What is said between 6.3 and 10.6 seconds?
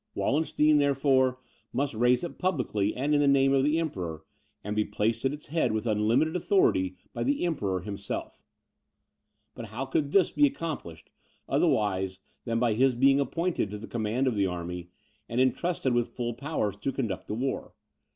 authority, by the Emperor himself. But how could this be